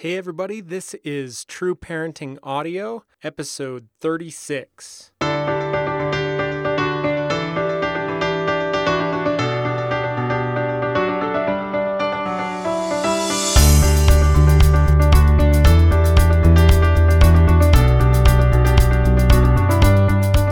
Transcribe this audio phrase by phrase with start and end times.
[0.00, 5.10] Hey, everybody, this is True Parenting Audio, episode 36.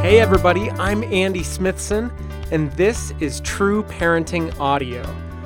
[0.03, 2.11] Hey, everybody, I'm Andy Smithson,
[2.51, 5.05] and this is True Parenting Audio,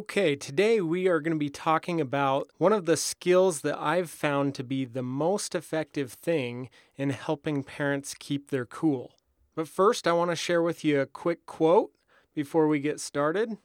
[0.00, 4.08] Okay, today we are going to be talking about one of the skills that I've
[4.08, 9.12] found to be the most effective thing in helping parents keep their cool.
[9.54, 11.90] But first, I want to share with you a quick quote
[12.34, 13.58] before we get started.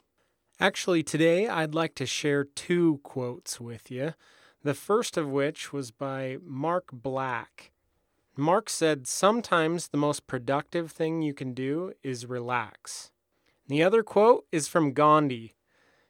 [0.59, 4.13] Actually, today I'd like to share two quotes with you.
[4.61, 7.71] The first of which was by Mark Black.
[8.35, 13.11] Mark said, Sometimes the most productive thing you can do is relax.
[13.69, 15.55] The other quote is from Gandhi.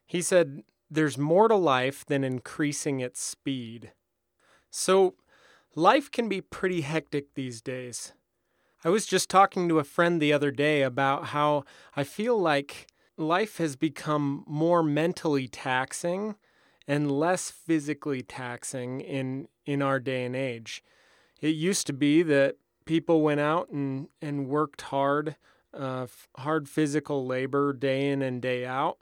[0.05, 3.91] He said, There's more to life than increasing its speed.
[4.69, 5.15] So,
[5.75, 8.13] life can be pretty hectic these days.
[8.83, 11.63] I was just talking to a friend the other day about how
[11.95, 16.35] I feel like life has become more mentally taxing
[16.87, 20.83] and less physically taxing in, in our day and age.
[21.41, 25.35] It used to be that people went out and, and worked hard,
[25.73, 26.05] uh,
[26.37, 28.99] hard physical labor day in and day out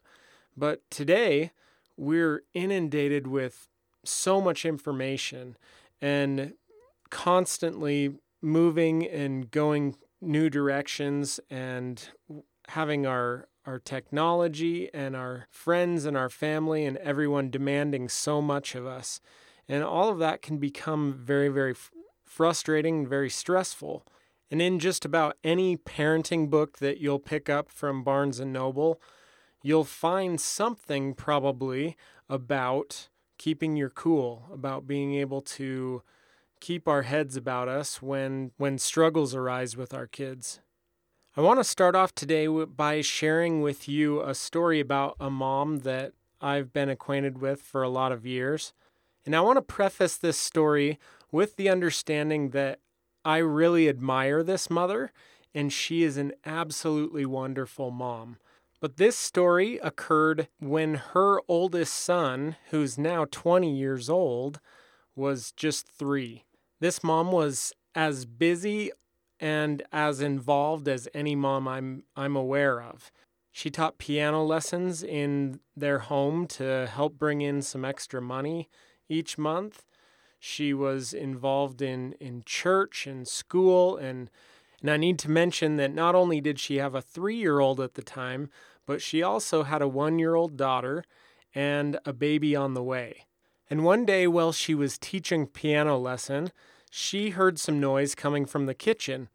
[0.55, 1.51] but today,
[1.97, 3.67] we're inundated with
[4.03, 5.55] so much information
[6.01, 6.53] and
[7.09, 12.09] constantly moving and going new directions and
[12.69, 18.75] having our our technology and our friends and our family and everyone demanding so much
[18.75, 19.21] of us.
[19.69, 21.75] And all of that can become very very
[22.25, 24.03] frustrating very stressful.
[24.51, 28.99] And in just about any parenting book that you'll pick up from Barnes and Noble
[29.63, 31.97] you'll find something probably
[32.29, 33.09] about
[33.39, 36.03] keeping your cool, about being able to
[36.59, 40.59] keep our heads about us when when struggles arise with our kids.
[41.35, 45.79] I want to start off today by sharing with you a story about a mom
[45.79, 48.73] that I've been acquainted with for a lot of years.
[49.25, 50.99] And I want to preface this story
[51.31, 52.79] with the understanding that
[53.25, 55.11] I really admire this mother
[55.55, 58.37] and she is an absolutely wonderful mom.
[58.83, 64.59] But this story occurred when her oldest son, who's now 20 years old,
[65.15, 66.43] was just three.
[66.81, 68.91] This mom was as busy
[69.39, 73.09] and as involved as any mom I'm, I'm aware of.
[73.53, 78.67] She taught piano lessons in their home to help bring in some extra money
[79.07, 79.85] each month.
[80.39, 83.95] She was involved in, in church and school.
[83.95, 84.29] And,
[84.83, 87.79] and I need to mention that not only did she have a three year old
[87.79, 88.49] at the time,
[88.85, 91.05] but she also had a one year old daughter
[91.55, 93.25] and a baby on the way.
[93.69, 96.51] And one day, while she was teaching piano lesson,
[96.91, 99.29] she heard some noise coming from the kitchen.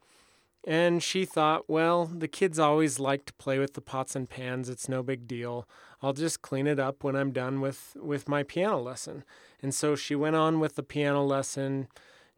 [0.67, 4.69] And she thought, well, the kids always like to play with the pots and pans.
[4.69, 5.67] It's no big deal.
[6.03, 9.25] I'll just clean it up when I'm done with, with my piano lesson.
[9.63, 11.89] And so she went on with the piano lesson,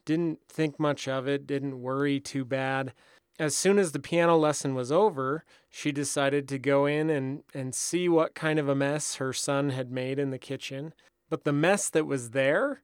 [0.04, 2.92] didn't think much of it, didn't worry too bad
[3.40, 7.74] as soon as the piano lesson was over, she decided to go in and, and
[7.74, 10.92] see what kind of a mess her son had made in the kitchen.
[11.30, 12.82] But the mess that was there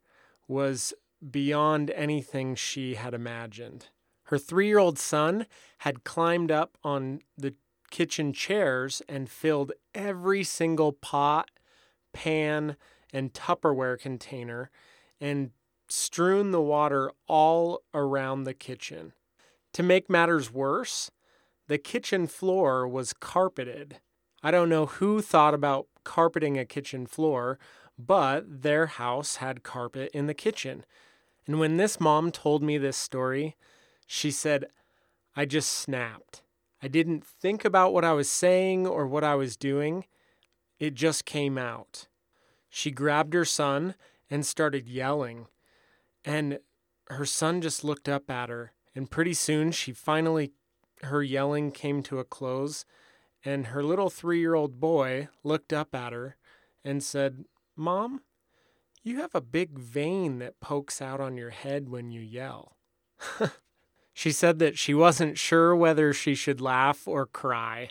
[0.48, 0.94] was
[1.30, 3.88] beyond anything she had imagined.
[4.24, 5.46] Her three year old son
[5.78, 7.54] had climbed up on the
[7.90, 11.50] kitchen chairs and filled every single pot,
[12.14, 12.76] pan,
[13.12, 14.70] and Tupperware container
[15.20, 15.50] and
[15.88, 19.12] strewn the water all around the kitchen.
[19.74, 21.10] To make matters worse,
[21.68, 24.00] the kitchen floor was carpeted.
[24.42, 27.58] I don't know who thought about carpeting a kitchen floor,
[27.98, 30.84] but their house had carpet in the kitchen.
[31.46, 33.56] And when this mom told me this story,
[34.06, 34.66] she said,
[35.34, 36.42] I just snapped.
[36.82, 40.04] I didn't think about what I was saying or what I was doing.
[40.78, 42.06] It just came out.
[42.68, 43.94] She grabbed her son
[44.30, 45.46] and started yelling.
[46.26, 46.58] And
[47.08, 50.52] her son just looked up at her and pretty soon she finally
[51.02, 52.86] her yelling came to a close,
[53.44, 56.36] and her little three year old boy looked up at her
[56.84, 57.44] and said,
[57.76, 58.22] Mom,
[59.02, 62.76] you have a big vein that pokes out on your head when you yell.
[64.14, 67.90] she said that she wasn't sure whether she should laugh or cry.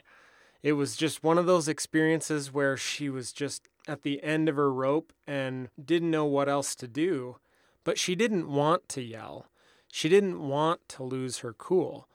[0.63, 4.55] It was just one of those experiences where she was just at the end of
[4.55, 7.37] her rope and didn't know what else to do.
[7.85, 9.45] But she didn't want to yell.
[9.89, 12.09] She didn't want to lose her cool.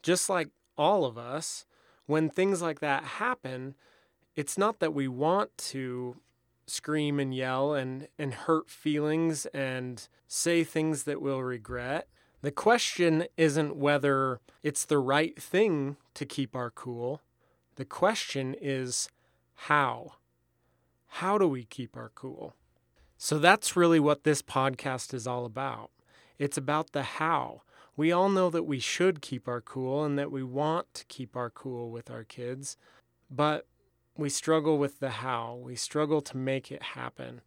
[0.00, 1.66] Just like all of us,
[2.06, 3.74] when things like that happen,
[4.36, 6.18] it's not that we want to
[6.66, 12.06] scream and yell and, and hurt feelings and say things that we'll regret.
[12.42, 17.22] The question isn't whether it's the right thing to keep our cool.
[17.76, 19.08] The question is
[19.54, 20.12] how.
[21.06, 22.54] How do we keep our cool?
[23.18, 25.90] So that's really what this podcast is all about.
[26.38, 27.62] It's about the how.
[27.96, 31.34] We all know that we should keep our cool and that we want to keep
[31.34, 32.76] our cool with our kids,
[33.30, 33.66] but
[34.16, 35.58] we struggle with the how.
[35.62, 37.40] We struggle to make it happen.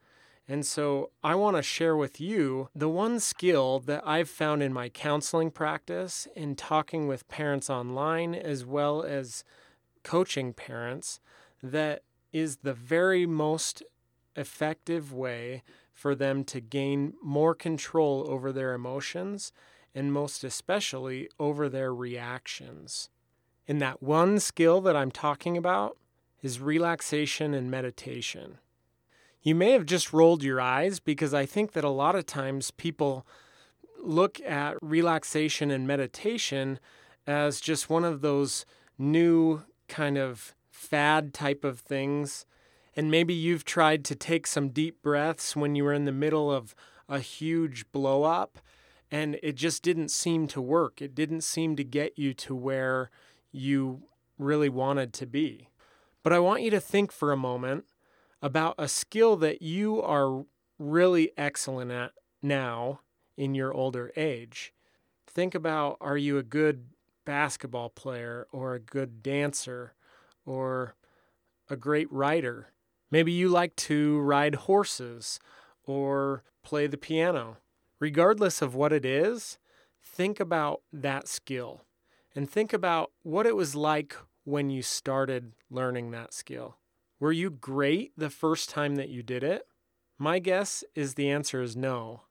[0.47, 4.73] And so I want to share with you the one skill that I've found in
[4.73, 9.43] my counseling practice, in talking with parents online, as well as
[10.03, 11.19] coaching parents,
[11.61, 12.01] that
[12.33, 13.83] is the very most
[14.39, 15.63] effective way
[15.93, 19.51] for them to gain more control over their emotions
[19.93, 23.09] and most especially over their reactions.
[23.67, 25.97] And that one skill that I'm talking about
[26.41, 28.59] is relaxation and meditation.
[29.41, 32.71] You may have just rolled your eyes because I think that a lot of times
[32.71, 33.25] people
[34.01, 36.79] look at relaxation and meditation
[37.27, 38.65] as just one of those
[38.97, 42.45] new kind of fad type of things.
[42.99, 46.51] And maybe you've tried to take some deep breaths when you were in the middle
[46.51, 46.75] of
[47.07, 48.59] a huge blow up
[49.09, 51.01] and it just didn't seem to work.
[51.01, 53.09] It didn't seem to get you to where
[53.53, 54.01] you
[54.37, 55.69] really wanted to be.
[56.23, 57.85] But I want you to think for a moment
[58.41, 60.43] about a skill that you are
[60.77, 62.11] really excellent at
[62.41, 62.99] now
[63.37, 64.73] in your older age.
[65.25, 66.87] Think about are you a good
[67.23, 69.93] basketball player or a good dancer
[70.45, 70.95] or
[71.69, 72.73] a great writer?
[73.11, 75.39] Maybe you like to ride horses
[75.85, 77.57] or play the piano.
[77.99, 79.57] Regardless of what it is,
[80.03, 81.81] think about that skill
[82.35, 86.77] and think about what it was like when you started learning that skill?
[87.19, 89.63] Were you great the first time that you did it?
[90.17, 92.21] My guess is the answer is no.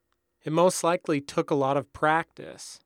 [0.43, 2.79] It most likely took a lot of practice.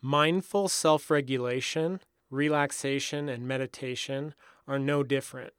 [0.00, 2.00] Mindful self regulation,
[2.30, 4.34] relaxation, and meditation
[4.66, 5.52] are no different.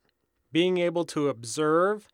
[0.52, 2.08] Being able to observe,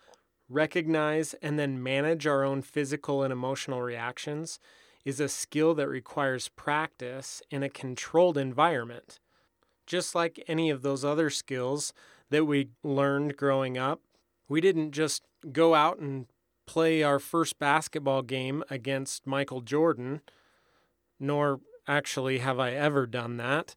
[0.50, 4.60] recognize, and then manage our own physical and emotional reactions
[5.04, 9.20] is a skill that requires practice in a controlled environment
[9.86, 11.94] just like any of those other skills
[12.30, 14.02] that we learned growing up.
[14.48, 16.26] We didn't just go out and
[16.66, 20.22] play our first basketball game against Michael Jordan,
[21.20, 23.76] nor actually have I ever done that,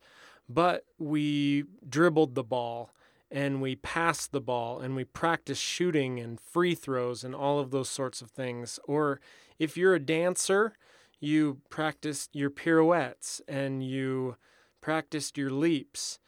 [0.48, 2.90] but we dribbled the ball
[3.30, 7.70] and we passed the ball and we practiced shooting and free throws and all of
[7.70, 8.78] those sorts of things.
[8.84, 9.20] Or
[9.58, 10.74] if you're a dancer,
[11.20, 14.36] you practice your pirouettes and you
[14.80, 16.18] practiced your leaps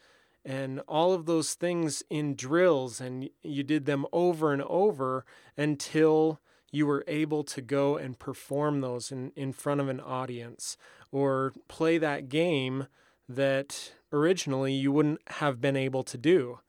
[0.43, 5.23] and all of those things in drills, and you did them over and over
[5.55, 6.39] until
[6.71, 10.77] you were able to go and perform those in, in front of an audience
[11.11, 12.87] or play that game
[13.27, 16.59] that originally you wouldn't have been able to do.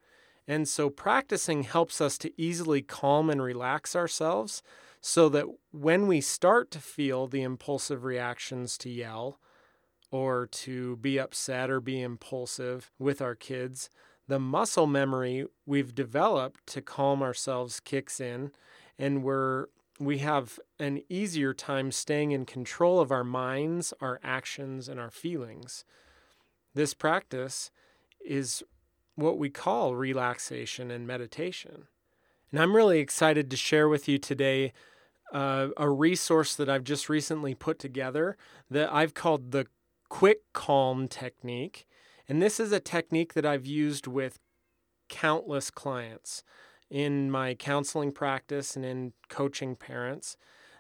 [0.47, 4.63] And so practicing helps us to easily calm and relax ourselves
[5.01, 9.39] so that when we start to feel the impulsive reactions to yell,
[10.13, 13.91] or to be upset or be impulsive with our kids,
[14.29, 18.53] the muscle memory we've developed to calm ourselves kicks in
[18.99, 19.67] and we're
[19.99, 25.11] we have an easier time staying in control of our minds, our actions, and our
[25.11, 25.85] feelings.
[26.75, 27.71] This practice
[28.25, 28.65] is
[29.15, 31.87] what we call relaxation and meditation.
[32.51, 34.73] And I'm really excited to share with you today
[35.33, 38.37] uh, a resource that I've just recently put together
[38.71, 39.67] that I've called the
[40.09, 41.87] quick calm technique.
[42.29, 44.39] And this is a technique that I've used with
[45.09, 46.43] countless clients
[46.91, 50.37] in my counseling practice and in coaching parents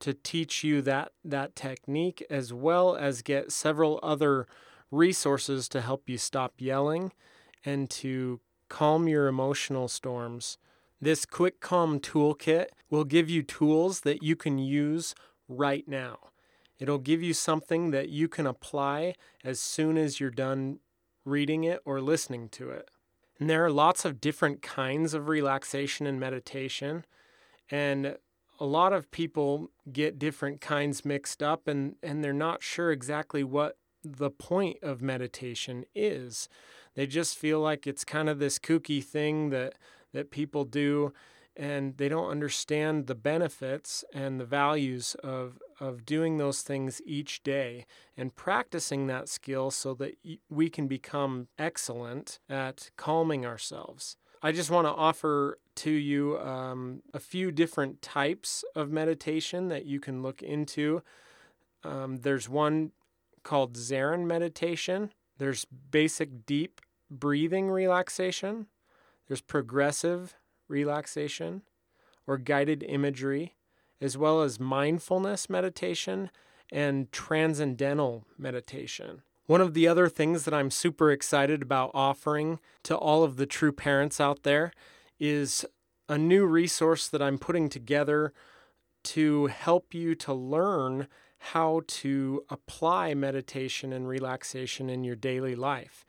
[0.00, 4.46] to teach you that that technique, as well as get several other
[4.90, 7.12] resources to help you stop yelling
[7.64, 10.58] and to calm your emotional storms.
[11.00, 15.14] This Quick Calm Toolkit will give you tools that you can use
[15.48, 16.18] right now.
[16.78, 19.14] It'll give you something that you can apply
[19.44, 20.78] as soon as you're done
[21.24, 22.90] reading it or listening to it.
[23.38, 27.04] And there are lots of different kinds of relaxation and meditation.
[27.70, 28.16] And
[28.58, 33.44] a lot of people get different kinds mixed up and, and they're not sure exactly
[33.44, 33.76] what
[34.14, 36.48] the point of meditation is.
[36.94, 39.74] They just feel like it's kind of this kooky thing that
[40.12, 41.12] that people do
[41.56, 47.42] and they don't understand the benefits and the values of of doing those things each
[47.42, 47.86] day
[48.16, 50.16] and practicing that skill so that
[50.48, 54.16] we can become excellent at calming ourselves.
[54.42, 59.86] I just want to offer to you um, a few different types of meditation that
[59.86, 61.02] you can look into.
[61.84, 62.92] Um, there's one
[63.46, 65.12] called Zen meditation.
[65.38, 68.66] There's basic deep breathing relaxation.
[69.28, 70.34] There's progressive
[70.68, 71.62] relaxation
[72.26, 73.54] or guided imagery,
[74.00, 76.30] as well as mindfulness meditation
[76.72, 79.22] and transcendental meditation.
[79.46, 83.46] One of the other things that I'm super excited about offering to all of the
[83.46, 84.72] true parents out there
[85.20, 85.64] is
[86.08, 88.32] a new resource that I'm putting together
[89.04, 91.06] to help you to learn
[91.52, 96.04] how to apply meditation and relaxation in your daily life.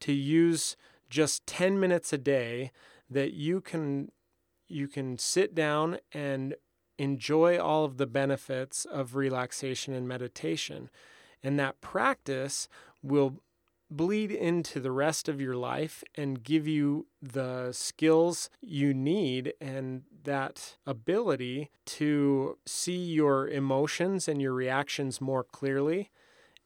[0.00, 0.76] To use
[1.08, 2.72] just 10 minutes a day
[3.08, 4.10] that you can
[4.68, 6.54] you can sit down and
[6.98, 10.88] enjoy all of the benefits of relaxation and meditation.
[11.42, 12.68] And that practice
[13.02, 13.42] will
[13.96, 20.02] bleed into the rest of your life and give you the skills you need and
[20.24, 26.10] that ability to see your emotions and your reactions more clearly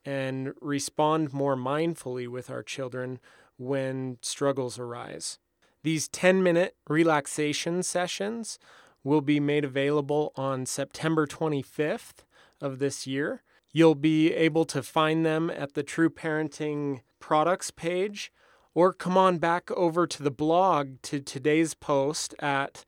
[0.04, 3.18] and respond more mindfully with our children
[3.58, 5.38] when struggles arise.
[5.82, 8.58] These 10 minute relaxation sessions
[9.02, 12.24] will be made available on September 25th
[12.60, 13.42] of this year.
[13.76, 18.32] You'll be able to find them at the True Parenting products page
[18.72, 22.86] or come on back over to the blog to today's post at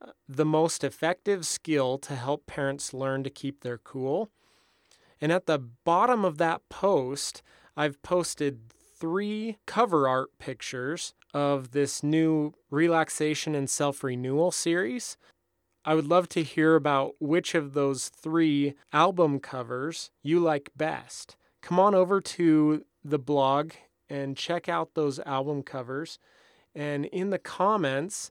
[0.00, 4.30] uh, the most effective skill to help parents learn to keep their cool.
[5.20, 7.42] And at the bottom of that post,
[7.76, 15.18] I've posted three cover art pictures of this new relaxation and self renewal series.
[15.84, 21.36] I would love to hear about which of those three album covers you like best.
[21.62, 23.72] Come on over to the blog
[24.08, 26.18] and check out those album covers.
[26.74, 28.30] And in the comments,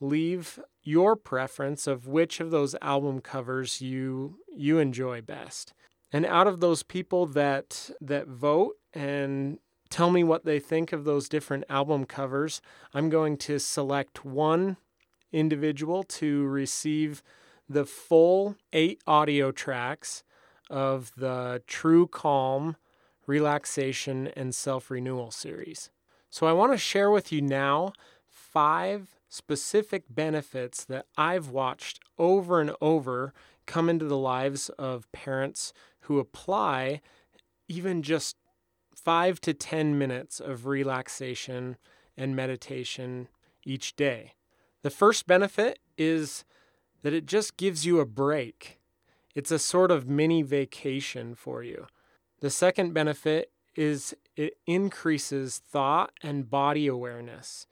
[0.00, 5.72] leave your preference of which of those album covers you you enjoy best.
[6.12, 9.58] And out of those people that that vote and
[9.90, 12.60] tell me what they think of those different album covers,
[12.92, 14.76] I'm going to select one
[15.34, 17.22] individual to receive
[17.68, 20.22] the full 8 audio tracks
[20.70, 22.76] of the True Calm
[23.26, 25.90] relaxation and self renewal series.
[26.30, 27.92] So, I want to share with you now
[28.28, 33.32] five specific benefits that I've watched over and over
[33.66, 37.00] come into the lives of parents who apply
[37.68, 38.36] even just
[38.94, 41.76] five to 10 minutes of relaxation
[42.16, 43.28] and meditation
[43.64, 44.34] each day.
[44.84, 46.44] The first benefit is
[47.00, 48.80] that it just gives you a break.
[49.34, 51.86] It's a sort of mini vacation for you.
[52.40, 57.66] The second benefit is it increases thought and body awareness.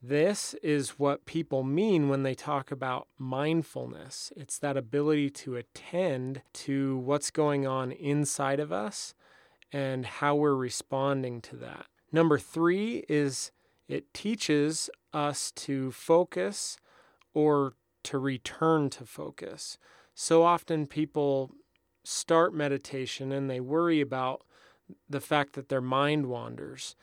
[0.00, 4.32] This is what people mean when they talk about mindfulness.
[4.36, 9.12] It's that ability to attend to what's going on inside of us
[9.72, 11.86] and how we're responding to that.
[12.12, 13.50] Number three is
[13.92, 16.78] it teaches us to focus
[17.34, 19.76] or to return to focus.
[20.14, 21.52] So often people
[22.02, 24.44] start meditation and they worry about
[25.10, 26.96] the fact that their mind wanders.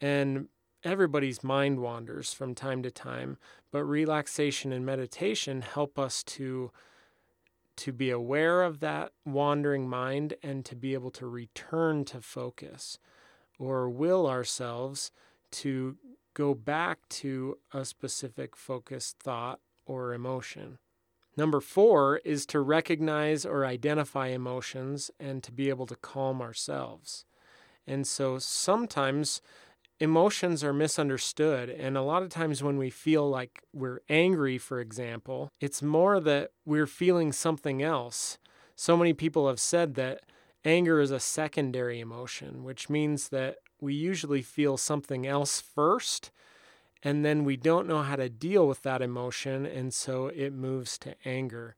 [0.00, 0.46] And
[0.84, 3.38] everybody's mind wanders from time to time,
[3.72, 6.70] but relaxation and meditation help us to
[7.76, 12.98] to be aware of that wandering mind and to be able to return to focus
[13.58, 15.10] or will ourselves
[15.50, 15.96] to
[16.36, 20.76] go back to a specific focused thought or emotion.
[21.34, 27.24] Number four is to recognize or identify emotions and to be able to calm ourselves.
[27.86, 29.40] And so sometimes
[29.98, 31.70] emotions are misunderstood.
[31.70, 36.20] And a lot of times when we feel like we're angry, for example, it's more
[36.20, 38.36] that we're feeling something else.
[38.74, 40.20] So many people have said that
[40.66, 46.30] anger is a secondary emotion, which means that we usually feel something else first.
[47.02, 49.66] And then we don't know how to deal with that emotion.
[49.66, 51.76] And so it moves to anger.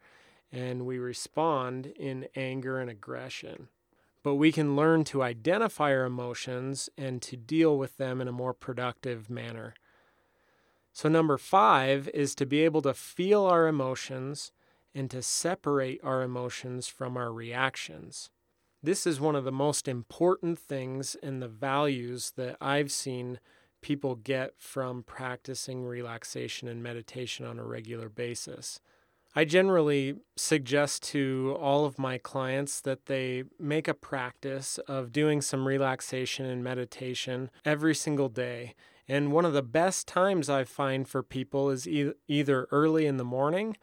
[0.51, 3.69] And we respond in anger and aggression
[4.23, 8.33] but we can learn to identify our emotions and to deal with them in a
[8.33, 9.75] more productive manner.
[10.93, 14.53] So, number five is to be able to feel our emotions
[14.95, 18.31] and to separate our emotions from our reactions.
[18.83, 23.41] This is one of the most important things and the values that I've seen
[23.81, 28.81] people get from practicing relaxation and meditation on a regular basis.
[29.35, 35.43] I generally suggest to all of my clients that they make a practice of doing
[35.43, 38.75] some relaxation and meditation every single day.
[39.07, 43.17] And one of the best times I find for people is e- either early in
[43.17, 43.77] the morning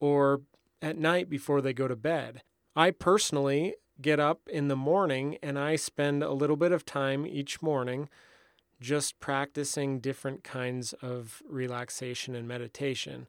[0.00, 0.42] or
[0.80, 2.42] at night before they go to bed.
[2.74, 7.26] I personally get up in the morning and I spend a little bit of time
[7.26, 8.08] each morning
[8.80, 13.26] just practicing different kinds of relaxation and meditation.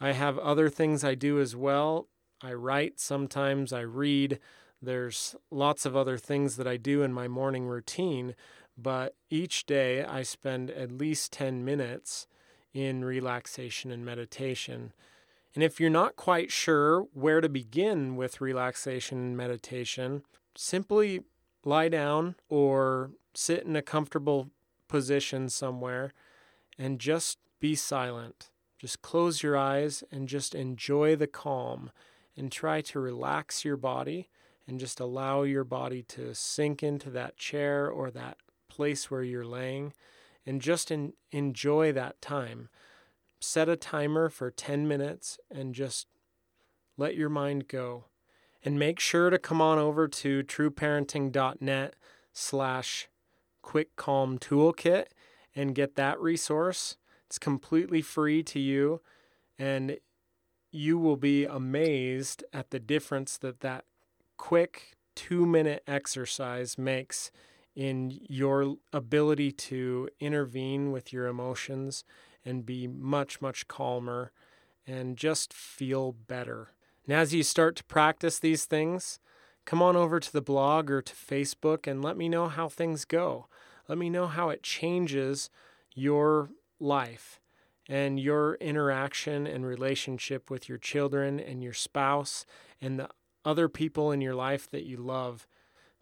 [0.00, 2.06] I have other things I do as well.
[2.40, 4.38] I write sometimes, I read.
[4.80, 8.36] There's lots of other things that I do in my morning routine,
[8.76, 12.28] but each day I spend at least 10 minutes
[12.72, 14.92] in relaxation and meditation.
[15.54, 20.22] And if you're not quite sure where to begin with relaxation and meditation,
[20.56, 21.22] simply
[21.64, 24.50] lie down or sit in a comfortable
[24.88, 26.12] position somewhere
[26.78, 28.50] and just be silent.
[28.78, 31.90] Just close your eyes and just enjoy the calm
[32.36, 34.28] and try to relax your body
[34.66, 38.36] and just allow your body to sink into that chair or that
[38.68, 39.92] place where you're laying
[40.46, 40.92] and just
[41.32, 42.68] enjoy that time.
[43.40, 46.06] Set a timer for 10 minutes and just
[46.96, 48.04] let your mind go.
[48.64, 51.94] And make sure to come on over to trueparenting.net
[52.32, 53.08] slash
[53.62, 55.06] quick calm toolkit
[55.54, 56.96] and get that resource.
[57.26, 59.00] It's completely free to you,
[59.58, 59.98] and
[60.70, 63.84] you will be amazed at the difference that that
[64.36, 67.30] quick two minute exercise makes
[67.74, 72.04] in your ability to intervene with your emotions
[72.48, 74.32] and be much, much calmer
[74.86, 76.72] and just feel better.
[77.06, 79.20] And as you start to practice these things,
[79.66, 83.04] come on over to the blog or to Facebook and let me know how things
[83.04, 83.46] go.
[83.86, 85.50] Let me know how it changes
[85.94, 87.40] your life
[87.88, 92.46] and your interaction and relationship with your children and your spouse
[92.80, 93.08] and the
[93.44, 95.46] other people in your life that you love.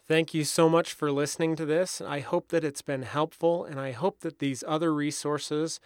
[0.06, 2.00] Thank you so much for listening to this.
[2.00, 5.80] I hope that it's been helpful, and I hope that these other resources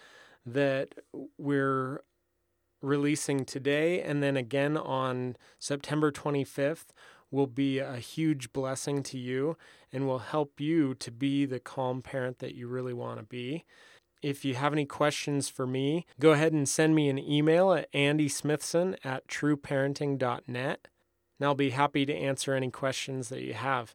[0.47, 0.89] that
[1.39, 2.03] we're
[2.83, 6.87] releasing today and then again on September 25th
[7.31, 9.57] will be a huge blessing to you
[9.93, 13.65] and will help you to be the calm parent that you really want to be.
[14.23, 17.91] If you have any questions for me, go ahead and send me an email at
[17.93, 20.89] andysmithson at trueparenting.net,
[21.39, 23.95] and I'll be happy to answer any questions that you have.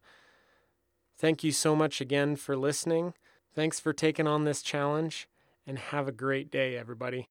[1.17, 3.13] Thank you so much again for listening.
[3.53, 5.27] Thanks for taking on this challenge,
[5.67, 7.27] and have a great day, everybody.